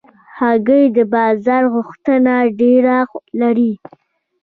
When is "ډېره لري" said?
2.59-3.73